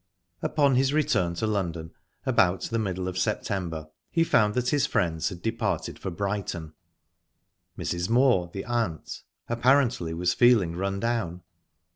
[0.41, 1.91] Upon his return to London
[2.25, 6.73] about the middle of September he found that his friends had departed for Brighton;
[7.77, 8.09] Mrs.
[8.09, 11.43] Moor the aunt apparently was feeling rundown.